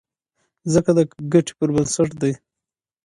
ځکه 0.73 0.91
د 0.97 0.99
ګټې 1.31 1.53
پر 1.57 1.69
بنسټ 1.75 2.09
دی. 2.21 2.33